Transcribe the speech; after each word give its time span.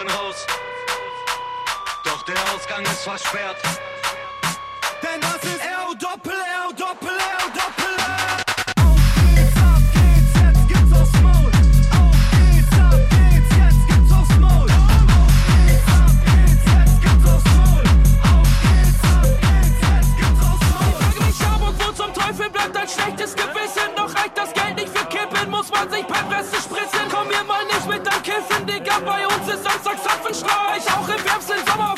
Frauenhaus. 0.00 0.46
Doch 2.04 2.22
der 2.22 2.36
Ausgang 2.54 2.82
ist 2.84 3.02
versperrt. 3.02 3.56
Denn 5.02 5.20
das 5.20 5.36
ist 5.44 5.60
R 5.60 5.94
Doppel 5.98 6.32
R 6.32 6.72
Doppel 6.72 7.10
R 7.10 7.50
Doppel 7.52 7.94
R. 7.98 8.36
Auf 8.82 9.00
geht's, 9.34 9.56
ab 9.58 9.82
geht's, 9.92 10.32
jetzt 10.40 10.68
gibt's 10.68 10.92
aufs 10.98 11.20
Maul. 11.20 11.52
Auf 12.00 12.16
geht's, 12.32 12.78
ab 12.80 13.00
geht's, 13.10 13.52
jetzt 13.60 13.82
gibt's 13.88 14.12
aufs 14.12 14.36
Maul. 14.38 14.70
Auf 14.70 15.32
geht's, 15.52 15.88
ab 15.92 16.16
geht's, 16.24 16.64
jetzt 16.64 16.96
gibt's 17.02 17.28
aufs 17.28 17.44
Maul. 17.56 17.84
Auf 18.24 18.48
geht's, 18.64 19.04
ab 19.04 19.28
geht's, 19.44 19.80
jetzt 19.84 20.12
gibt's 20.16 20.42
aufs 20.48 20.66
Maul. 20.70 20.96
Ich 20.96 21.12
frage 21.12 21.28
mich, 21.28 21.40
Hamburg, 21.44 21.74
wo 21.78 21.92
zum 21.92 22.14
Teufel 22.14 22.48
bleibt 22.48 22.76
ein 22.76 22.88
schlechtes 22.88 23.36
Gewissen? 23.36 23.88
Doch 23.96 24.14
reicht 24.14 24.36
das 24.36 24.52
Geld 24.54 24.76
nicht 24.76 24.96
für 24.96 25.04
Kippen, 25.06 25.50
muss 25.50 25.70
man 25.70 25.90
sich 25.90 26.06
beim 26.06 26.28
Rest 26.28 26.54
kiffen, 28.22 28.66
Digga, 28.66 28.98
bei 29.00 29.26
uns 29.26 29.48
ist 29.48 29.64
Samstag 29.64 30.02
Zapfenstreich. 30.02 30.86
Auch 30.94 31.08
im 31.08 31.24
Herbst, 31.24 31.50
im 31.50 31.66
Sommer 31.66 31.94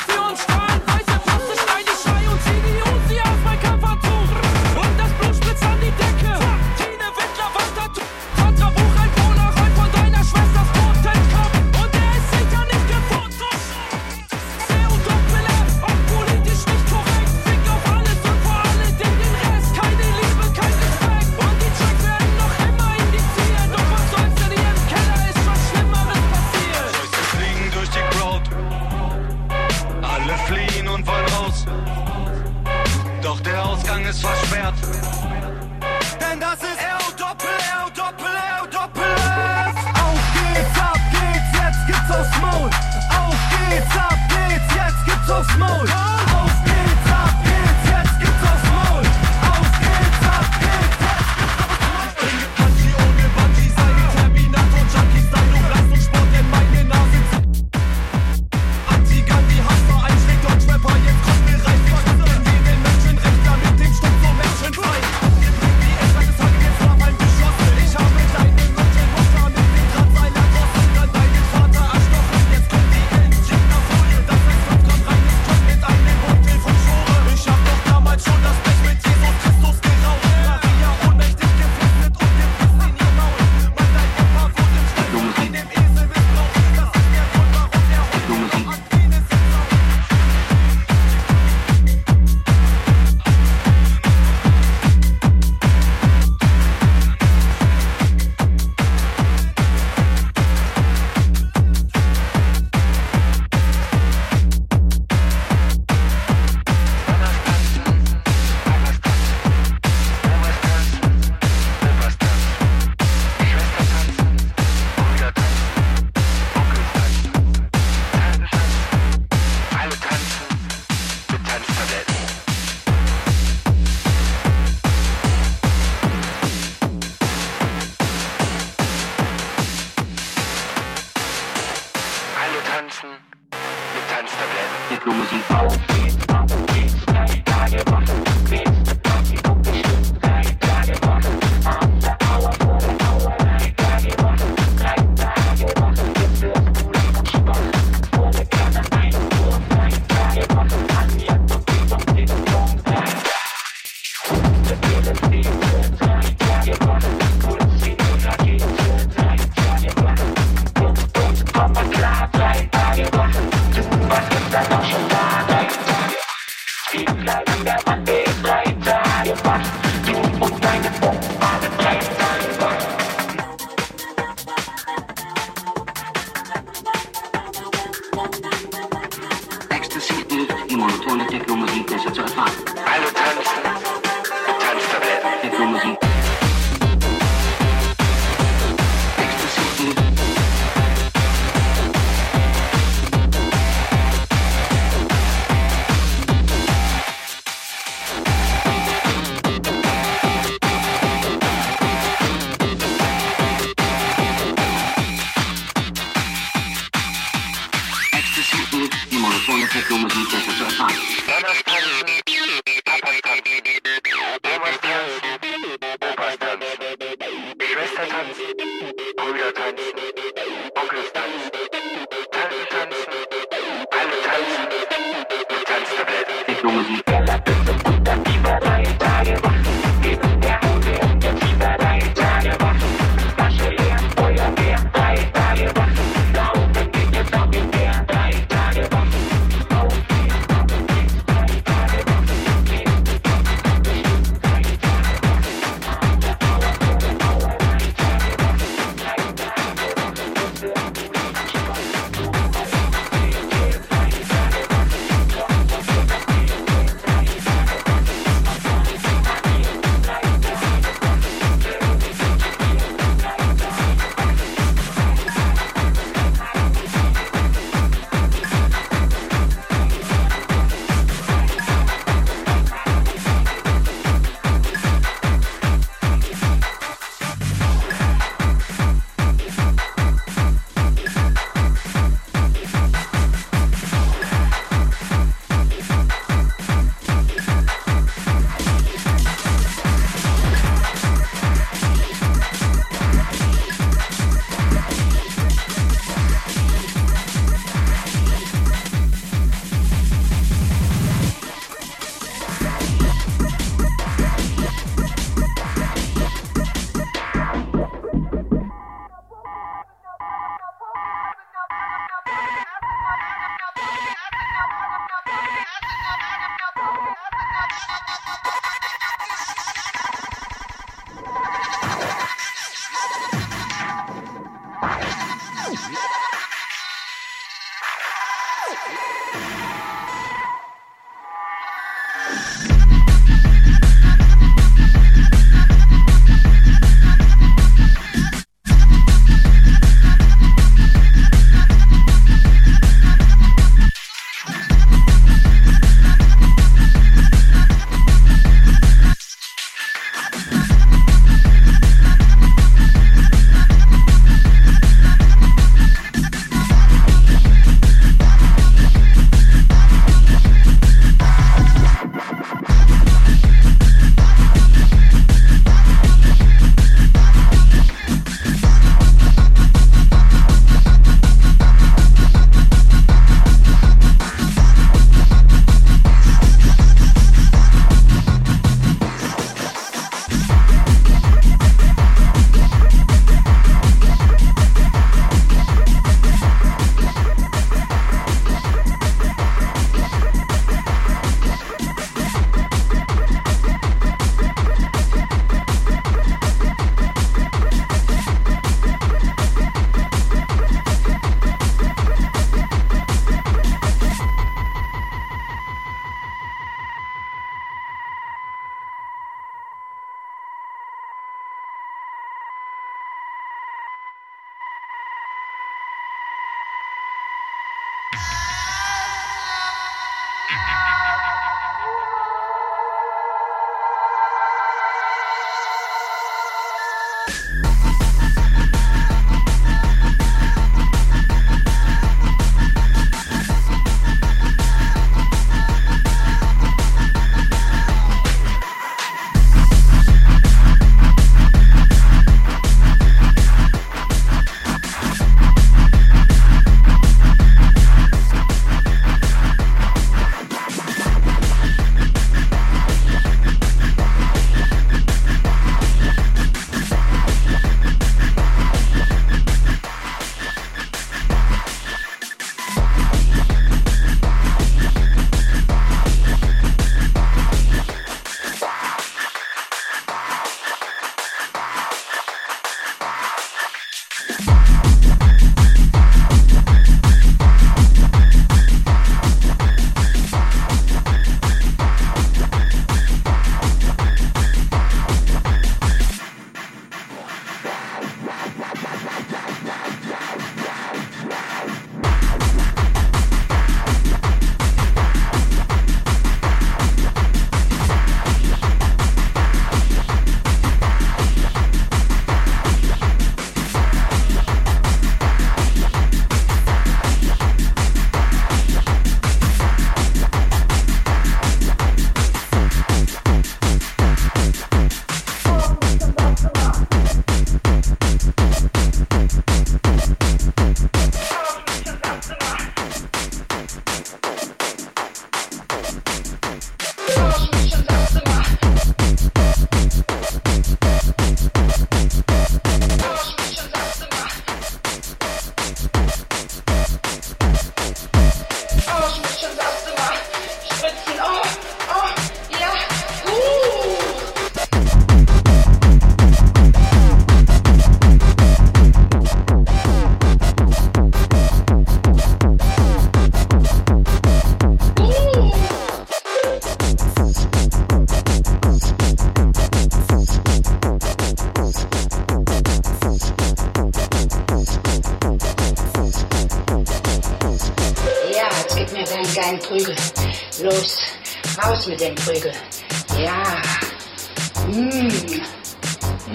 Oh. 45.65 46.22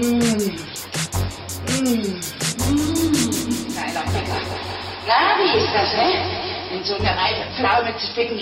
Nein, 0.09 0.57
doch 3.95 4.13
lecker. 4.15 4.41
Na, 5.07 5.37
wie 5.39 5.59
ist 5.59 5.73
das, 5.75 5.91
hä? 5.93 6.11
In 6.75 6.85
so 6.85 6.95
einer 6.97 7.15
reife 7.17 7.45
Pflaume 7.57 7.95
zu 7.99 8.07
ficken. 8.15 8.41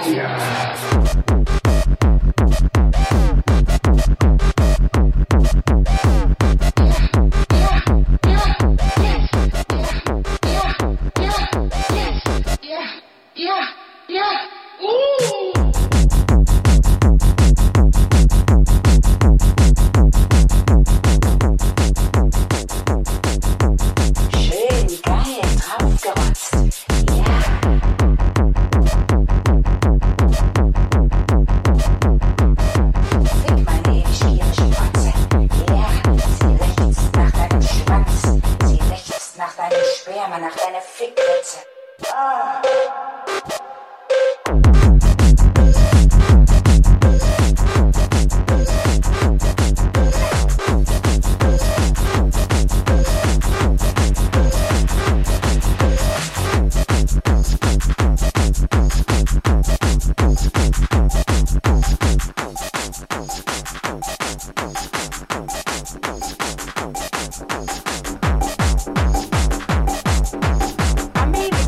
money. 0.00 0.23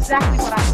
exactly 0.07 0.39
what 0.39 0.53
I 0.53 0.66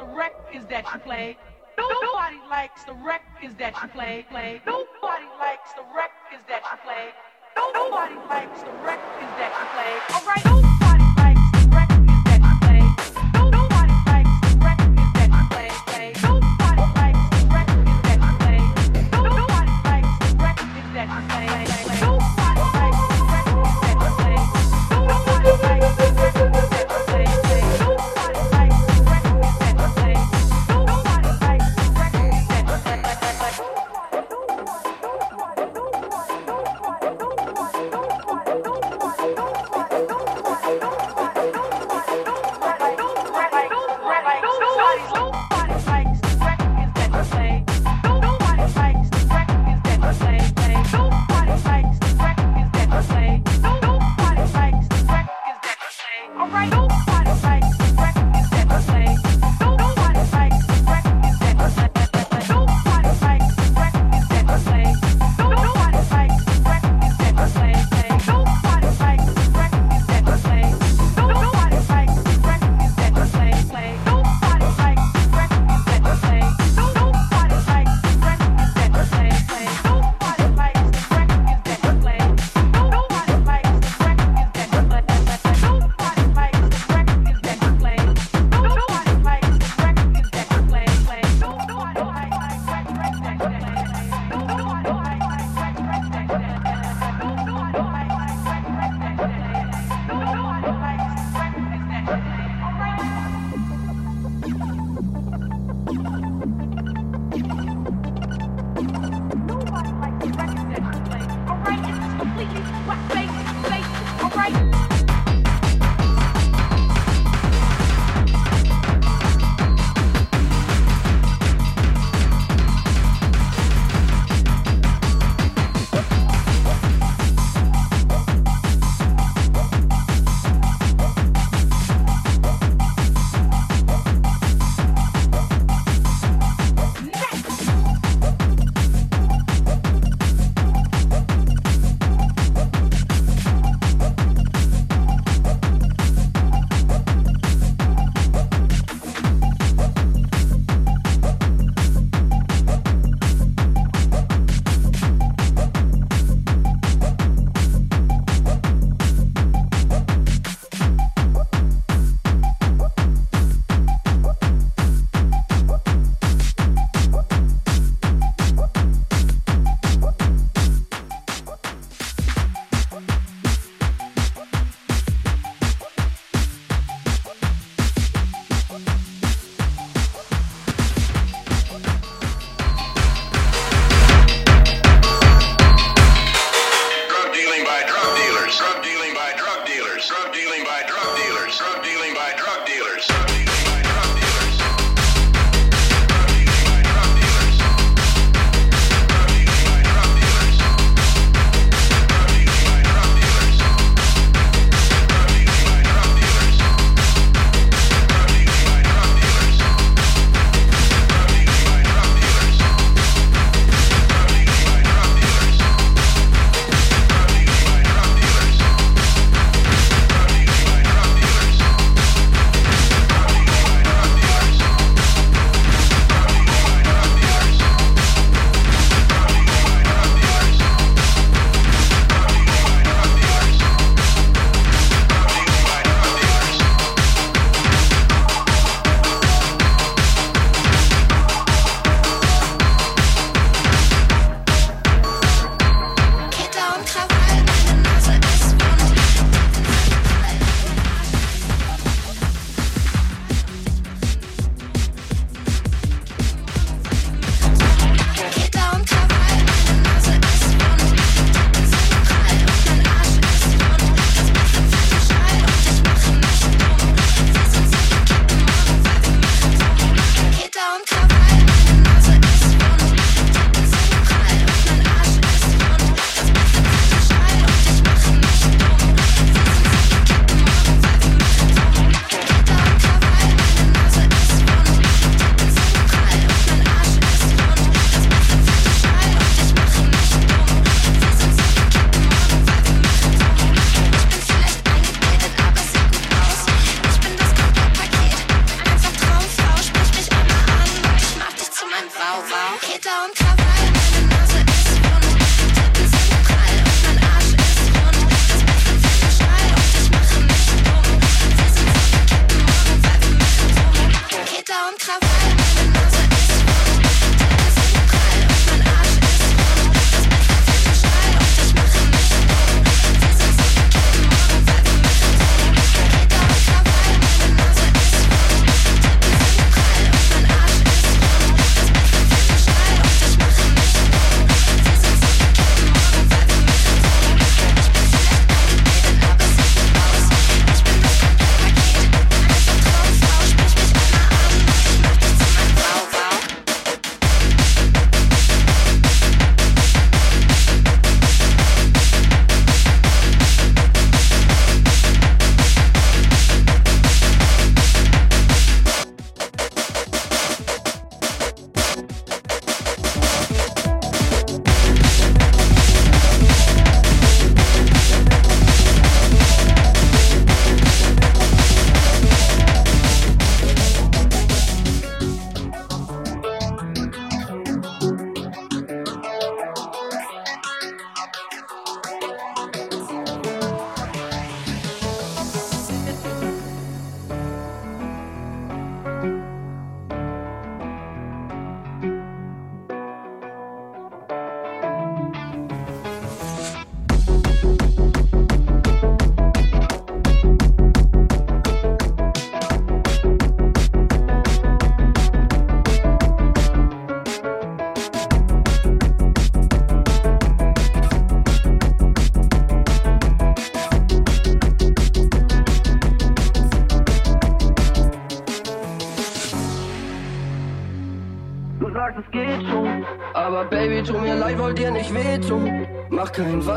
the 0.00 0.06
records 0.16 0.66
that 0.70 0.84
you 0.92 1.00
play. 1.00 1.36
Nobody 1.76 2.36
likes 2.48 2.84
the 2.84 2.94
records 2.94 3.54
that 3.58 3.74
you 3.82 3.88
play. 3.88 4.24
Play. 4.30 4.60
Nobody 4.66 5.26
likes 5.38 5.72
the 5.74 5.84
records 5.94 6.44
that 6.48 6.62
you 6.64 6.78
play. 6.84 7.08
Nobody 7.56 8.14
likes 8.28 8.62
the 8.62 8.72
records 8.82 9.32
that 9.38 9.52
you 9.58 9.66
play. 9.74 9.92
All 10.16 10.26
right. 10.26 10.79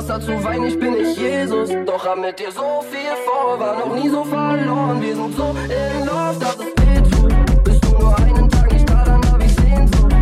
Wasser 0.04 0.20
zu 0.20 0.44
Wein, 0.44 0.66
ich 0.66 0.78
bin 0.78 0.94
nicht 0.94 1.18
Jesus. 1.18 1.70
Doch 1.86 2.06
hab 2.06 2.18
mit 2.18 2.38
dir 2.38 2.52
so 2.52 2.84
viel 2.92 3.16
vor, 3.26 3.58
war 3.58 3.80
noch 3.80 3.96
nie 3.96 4.10
so 4.10 4.24
verloren. 4.26 5.02
Wir 5.02 5.16
sind 5.16 5.36
so 5.38 5.56
in 5.64 6.06
Love, 6.06 6.40
dass 6.40 6.56
es 6.56 6.74
weh 6.84 7.02
tut. 7.10 7.64
Bist 7.64 7.86
du 7.86 7.90
nur 7.98 8.18
einen 8.20 8.50
Tag 8.50 8.74
nicht 8.74 8.90
da, 8.90 9.06
dann 9.06 9.32
hab 9.32 9.42
ich 9.42 9.56
Sehnsucht. 9.56 10.14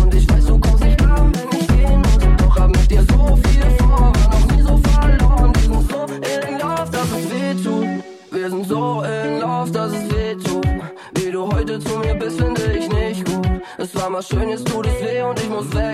Und 0.00 0.14
ich 0.14 0.30
weiß, 0.30 0.46
du 0.46 0.58
kommst 0.60 0.84
nicht 0.84 0.98
klar, 0.98 1.26
wenn 1.32 1.58
ich 1.58 1.66
gehen 1.66 2.00
muss. 2.00 2.18
Doch 2.38 2.56
hab 2.60 2.68
mit 2.68 2.88
dir 2.88 3.02
so 3.02 3.36
viel 3.36 3.70
vor, 3.78 4.12
war 4.14 4.30
noch 4.30 4.46
nie 4.52 4.62
so 4.62 4.78
verloren. 4.78 5.52
Wir 5.54 5.70
sind 5.70 5.90
so 5.90 6.06
in 6.14 6.58
Love, 6.60 6.90
dass 6.92 7.10
es 7.10 7.30
weh 7.32 7.54
tut. 7.64 8.04
Wir 8.30 8.50
sind 8.50 8.68
so 8.68 9.02
in 9.02 9.40
Love, 9.40 9.70
dass 9.72 9.92
es 9.92 10.14
weh 10.14 10.34
tut. 10.36 10.68
Wie 11.14 11.30
du 11.32 11.52
heute 11.52 11.80
zu 11.80 11.98
mir 11.98 12.14
bist, 12.14 12.40
finde 12.40 12.62
ich 12.62 12.88
nicht 12.88 13.24
gut. 13.24 13.48
Es 13.78 13.94
war 13.96 14.10
mal 14.10 14.22
schön, 14.22 14.48
jetzt 14.48 14.68
tut 14.68 14.86
es 14.86 15.00
weh 15.02 15.22
und 15.22 15.40
ich 15.40 15.48
muss 15.48 15.74
weg. 15.74 15.93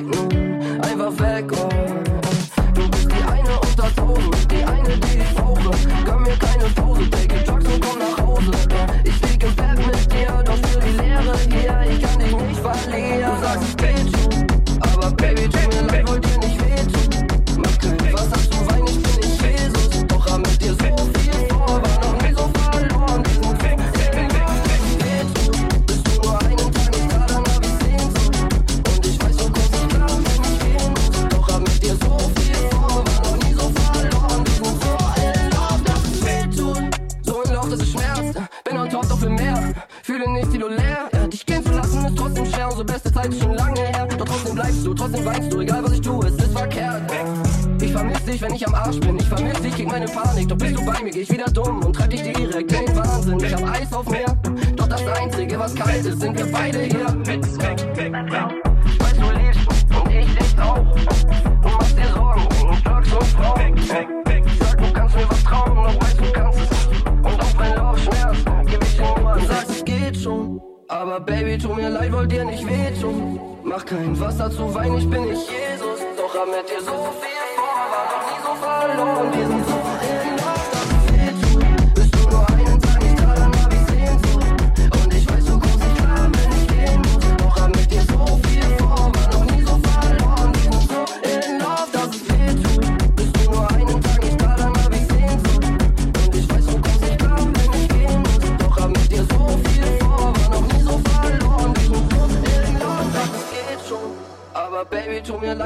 Aber 71.11 71.18
Baby, 71.18 71.59
tu 71.59 71.75
mir 71.75 71.90
leid, 71.90 72.12
wollt 72.12 72.33
ihr 72.33 72.44
nicht 72.44 72.64
wehtun. 72.64 73.40
Mach 73.64 73.85
kein 73.85 74.18
Wasser 74.20 74.49
zu 74.49 74.73
Wein, 74.73 74.96
ich 74.96 75.11
bin 75.11 75.25
nicht 75.25 75.51
Jesus. 75.51 75.99
Doch 76.16 76.35
hab 76.37 76.46
mit 76.46 76.70
dir 76.70 76.81
so 76.85 76.92
viel. 77.20 77.29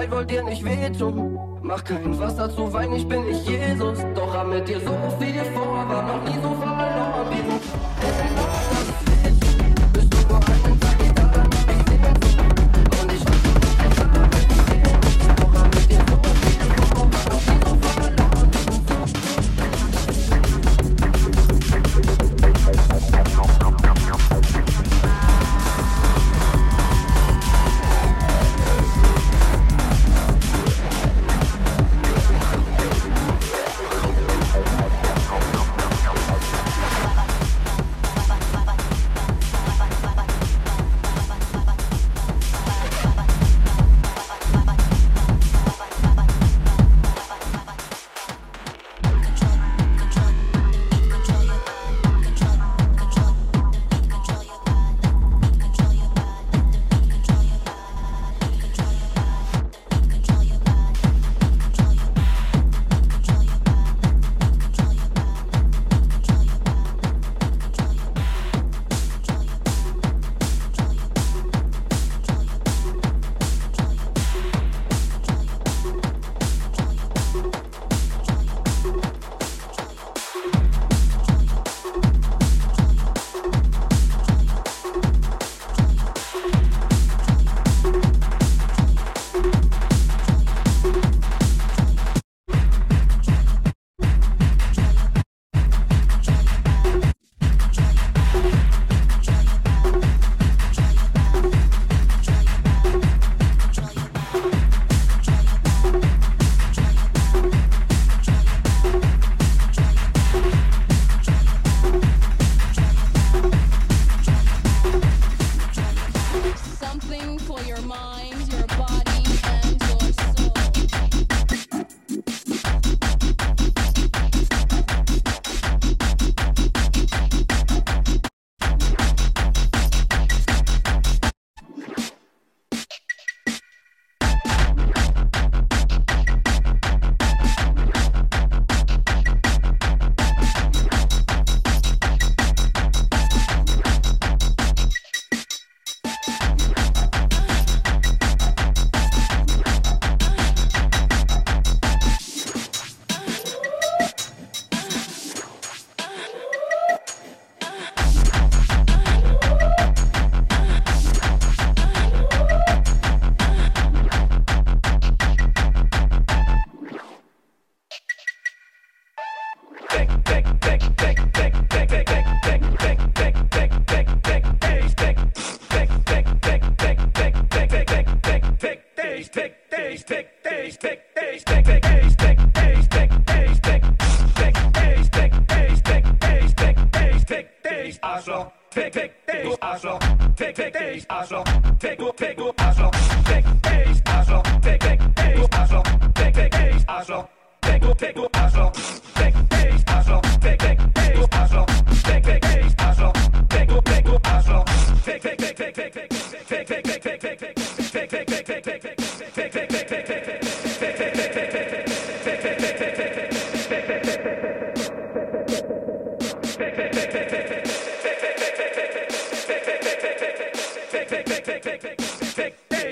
Zeit 0.04 0.10
wollt 0.10 0.30
ihr 0.32 0.42
nicht 0.42 0.64
wehtun. 0.64 1.38
Mach 1.62 1.82
kein 1.82 2.18
Wasser 2.18 2.54
zu 2.54 2.72
Wein, 2.72 2.92
ich 2.92 3.08
bin 3.08 3.24
nicht 3.24 3.48
Jesus. 3.48 3.98
Doch 4.14 4.34
hab 4.34 4.48
mit 4.48 4.68
dir 4.68 4.80
so 4.80 4.92
viel 5.18 5.44
vor, 5.54 5.88
war 5.88 6.02
noch 6.02 6.24
nie 6.24 6.38
so 6.42 6.54
verloren 6.54 7.30
wie 7.30 7.42
du. 7.42 8.43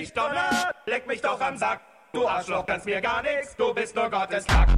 mich 0.03 0.13
donnert, 0.13 0.75
leck 0.87 1.07
mich 1.07 1.21
doch 1.21 1.41
am 1.41 1.57
Sack. 1.57 1.81
Du 2.13 2.27
Arschloch 2.27 2.67
kannst 2.67 2.87
mir 2.87 3.01
gar 3.01 3.23
nichts, 3.23 3.55
du 3.57 3.73
bist 3.73 3.95
nur 3.95 4.11
Gottes 4.11 4.45
Lack. 4.49 4.69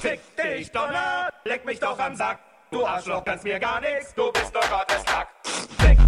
Fick 0.00 0.20
dich, 0.36 0.72
Donner, 0.72 1.28
leck 1.44 1.64
mich 1.64 1.78
doch 1.78 1.98
am 2.00 2.16
Sack. 2.16 2.40
Du 2.72 2.84
Arschloch 2.84 3.24
kannst 3.24 3.44
mir 3.44 3.60
gar 3.60 3.80
nichts, 3.80 4.12
du 4.14 4.32
bist 4.32 4.52
nur 4.52 4.62
Gottes 4.62 5.04
Lack. 5.06 5.28
Fick 5.78 6.01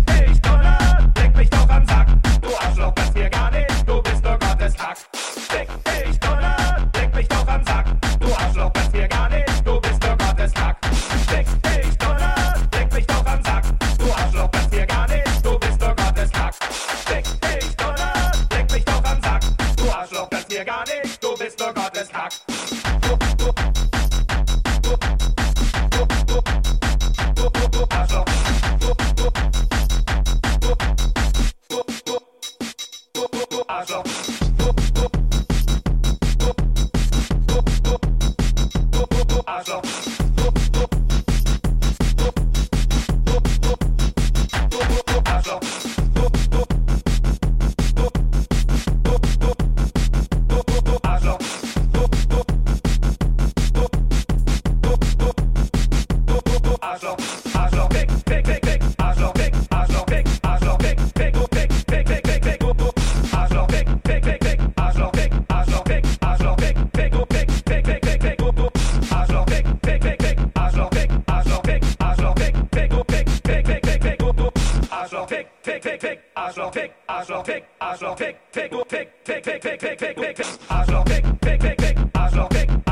shall 75.15 75.27
take, 75.27 75.63
take, 75.63 75.83
take, 75.83 76.01
take. 76.01 76.21
I 76.37 76.51
shall 76.51 76.71
take, 76.73 76.93
I 77.09 77.23
shall 77.23 77.43
take, 77.45 77.65
I 77.81 77.97
shall 77.97 78.17
take, 78.17 78.37
take, 78.51 78.73
take, 78.89 79.25
take, 79.25 79.45
take, 79.45 79.61
take, 79.63 79.79
take, 79.79 79.99
take, 79.99 80.17
take. 80.17 80.41
I 80.69 80.85
shall 80.87 81.05
take, 81.05 81.25
take, 81.41 81.61
take, 81.61 81.79
take. 81.79 81.99
I 82.17 82.31
shall 82.31 82.49
take. 82.49 82.84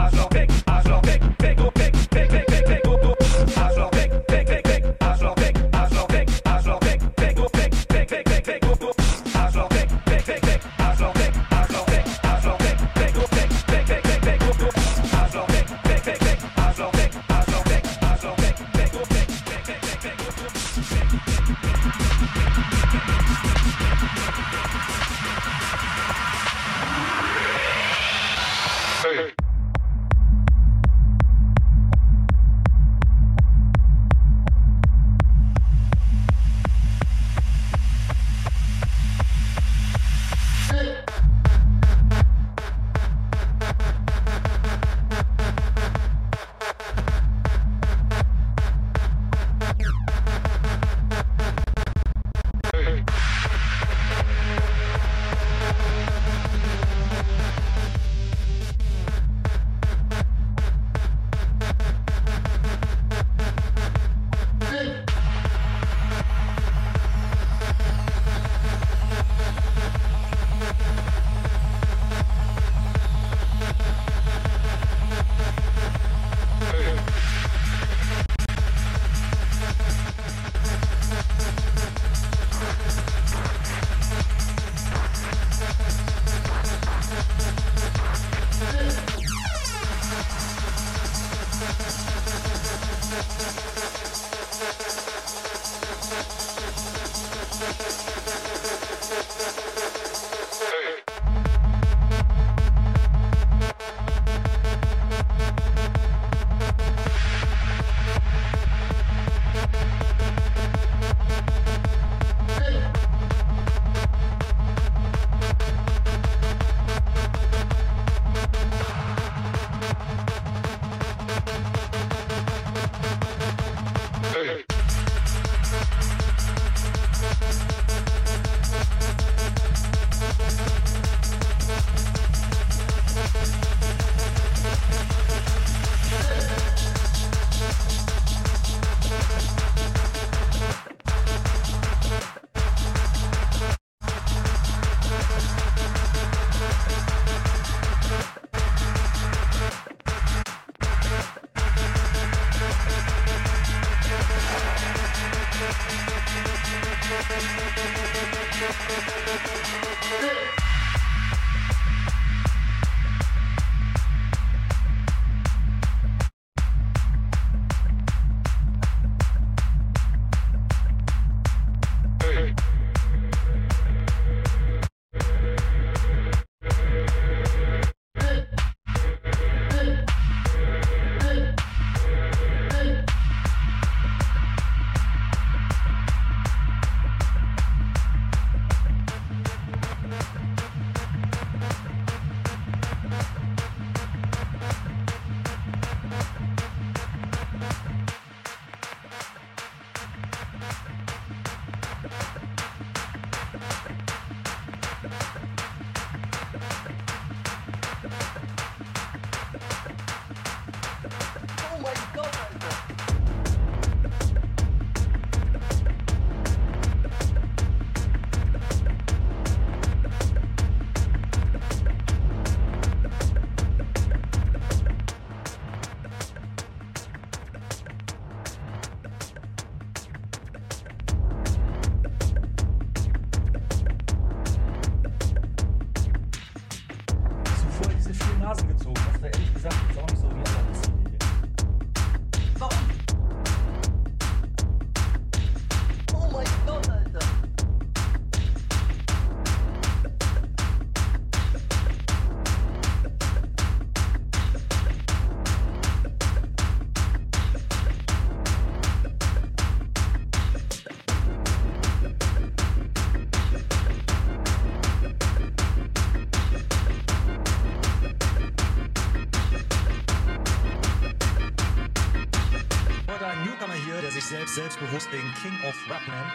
Selbstbewusst 274.54 275.10
den 275.10 275.34
King 275.40 275.58
of 275.66 275.74
Rap 275.88 276.06
nennt. 276.06 276.32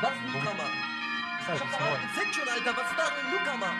Was 0.00 0.12
Newcomer? 0.26 0.70
Ich 1.40 1.46
hab 1.48 1.58
doch 1.58 1.80
auch 1.80 2.00
gefickt 2.00 2.34
schon, 2.34 2.48
Alter. 2.48 2.76
Was 2.76 2.90
ist 2.90 2.98
da 2.98 3.06
ein 3.06 3.30
Newcomer? 3.30 3.74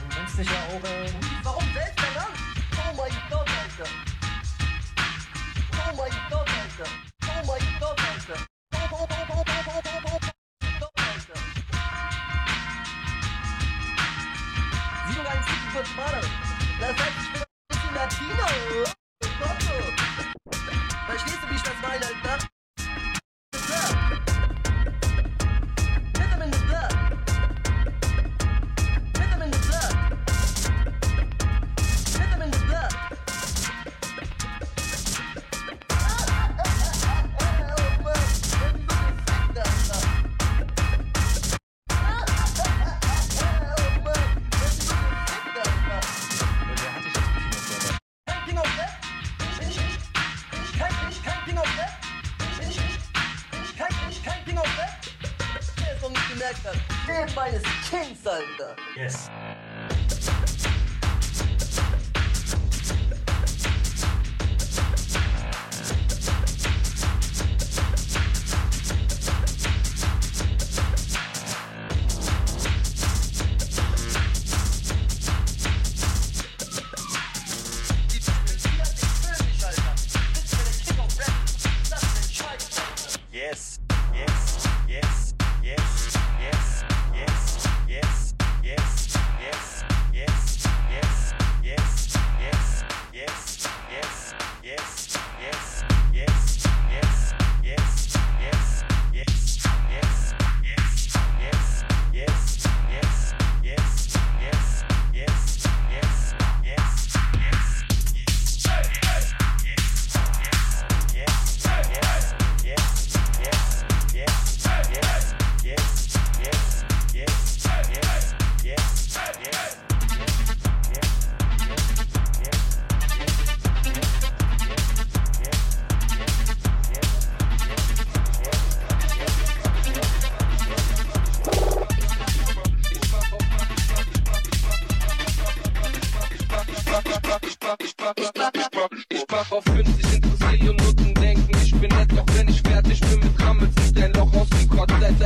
Du 0.00 0.18
nennst 0.18 0.38
dich 0.38 0.46
ja 0.46 0.60
auch, 0.68 0.84
äh, 0.84 1.12
Warum 1.42 1.64
wählst 1.74 1.98
du 1.98 2.04
dann? 2.14 2.32
Oh 2.76 2.94
mein 2.94 3.12
Gott, 3.30 3.48
Alter. 3.48 3.90
Oh 5.72 5.96
mein 5.96 6.12
Gott, 6.30 6.50
Alter. 6.50 6.90
Oh 7.22 7.46
mein 7.46 7.80
Gott, 7.80 8.00
Alter. 8.00 8.46
Oh, 8.74 8.78
oh, 8.90 8.96
oh, 9.00 9.24
oh, 9.28 9.34
oh, 9.36 9.62
oh, 9.66 9.80
oh, 9.86 10.10
oh, 10.12 10.18
Gott, 10.78 10.92
Alter. 10.96 11.40
741 15.08 15.96
Mal. 15.96 16.20
Das 16.80 16.88
heißt, 16.90 17.16
ich 17.22 17.32
bin 17.32 17.40
ein 17.40 17.46
bisschen 17.68 17.94
Latino. 17.94 18.95
final 21.98 22.25
connector, 56.36 56.78
and 57.08 57.54
is 57.54 57.62
king 57.88 58.14
thunder. 58.14 58.76
Yes. 58.96 59.30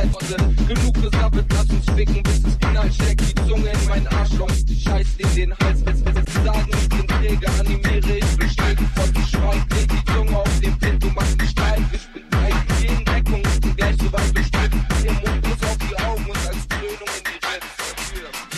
Wie 0.03 0.31
Leute. 0.31 0.55
Genug 0.67 0.93
gesammelt, 1.01 1.45
lass 1.51 1.69
uns 1.69 1.85
ficken, 1.95 2.23
bis 2.23 2.37
es 2.37 2.55
Inhalt 2.69 2.93
steckt, 2.93 3.21
die 3.21 3.47
Zunge 3.47 3.69
in 3.69 3.87
mein 3.87 4.07
Arschloch, 4.07 4.51
ich 4.67 4.83
scheiß 4.83 5.07
in 5.17 5.35
den 5.35 5.59
Hals, 5.59 5.85
als 5.85 6.05
wir 6.05 6.13
das 6.13 6.33
sagen, 6.33 6.71
bin 6.89 7.07
Träger, 7.07 7.51
animiere 7.59 8.17
ich 8.17 8.37
bestätigt 8.37 8.89
von 8.95 9.25
Schweig, 9.25 9.65
leg 9.73 9.89
die 9.89 10.13
Zunge 10.13 10.37
auf 10.37 10.59
den 10.59 10.77
Pind, 10.79 11.03
du 11.03 11.09
machst 11.09 11.37
mich 11.37 11.49
steif, 11.49 11.79
ich 11.93 12.07
bin 12.13 12.29
breit, 12.29 12.53
jeden 12.81 13.05
Deckung, 13.05 13.41
ich 13.41 13.61
bin 13.61 13.75
gleich 13.75 13.95
so 13.97 14.11
weit 14.11 14.35
durchstritten, 14.35 14.85
der 15.03 15.13
Mund 15.13 15.47
muss 15.47 15.69
auf 15.69 15.77
die 15.77 15.97
Augen 15.97 16.25
und 16.25 16.37
als 16.37 16.67
Krönung 16.69 17.11
in 17.17 17.23
die 17.27 17.39
Rippen. 17.45 17.71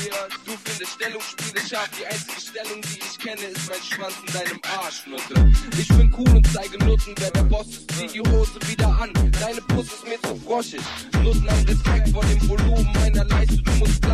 Ja, 0.07 0.27
du 0.45 0.51
findest 0.63 0.93
Stellungsspiele 0.93 1.61
scharf, 1.67 1.89
die 1.97 2.05
einzige 2.05 2.41
Stellung, 2.41 2.81
die 2.81 2.99
ich 2.99 3.19
kenne, 3.19 3.45
ist 3.51 3.69
mein 3.69 3.83
Schwanz 3.83 4.15
in 4.25 4.33
deinem 4.33 4.59
Arsch, 4.77 5.07
Nutte. 5.07 5.51
Ich 5.77 5.87
bin 5.87 6.13
cool 6.17 6.37
und 6.37 6.47
zeige 6.53 6.77
Nutten, 6.85 7.15
wer 7.17 7.31
der 7.31 7.43
Boss 7.43 7.67
ist, 7.67 7.91
zieh 7.97 8.07
die 8.07 8.19
Hose 8.19 8.59
Puss 8.59 8.72
cautious. 10.53 10.83
Nutz 11.23 11.41
nach 11.41 11.67
Respekt 11.67 12.09
vor 12.09 12.23
dem 12.25 12.49
Volumen 12.49 12.87
meiner 12.93 13.25
Leistung. 13.25 13.63
Du 13.63 13.71
musst. 13.79 14.12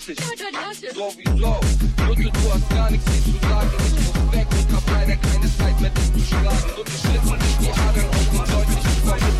stolz 0.00 0.08
ich 0.08 0.90
sowieso. 0.94 1.60
Lutze, 2.06 2.30
du 2.30 2.52
hast 2.52 2.70
gar 2.70 2.90
nichts 2.90 3.06
mehr 3.06 3.24
zu 3.24 3.48
sagen. 3.48 3.70
Ich 3.86 4.14
muss 4.14 4.32
weg 4.32 4.46
und 4.50 4.76
hab 4.76 4.90
leider 4.90 5.16
keine 5.16 5.56
Zeit 5.58 5.80
mehr, 5.80 5.90
dich 5.90 6.12
zu 6.12 6.34
schlagen. 6.34 6.70
Und 6.78 6.88
ich 6.88 7.00
schlitze 7.00 7.38
dich 7.38 7.56
die 7.60 7.70
Adern 7.70 8.08
auf 8.08 8.32
und 8.32 8.52
deutlich 8.52 8.82
zu 8.82 9.00
verlieren. 9.06 9.36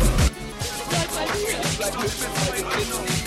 Bleib 0.89 1.09
bei 1.13 1.25
mir, 1.33 1.57
bleib 1.77 1.93
bei 1.93 2.01
mir, 2.01 2.09
bleib 2.33 2.69
bei 2.69 3.13
mir. 3.13 3.22